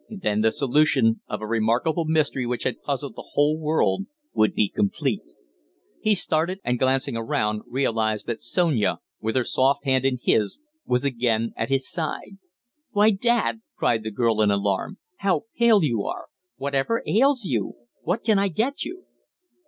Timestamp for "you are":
15.83-16.29